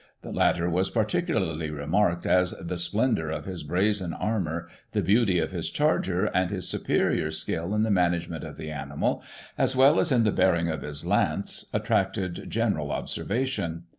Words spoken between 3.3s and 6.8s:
his brazen armour, the beauty of his charger, and his